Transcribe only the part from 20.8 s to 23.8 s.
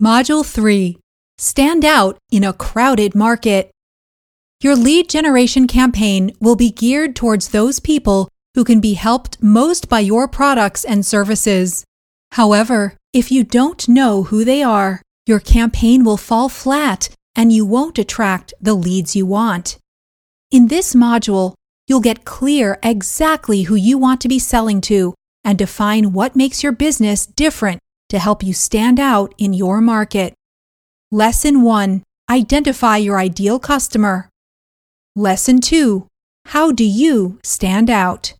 module, you'll get clear exactly who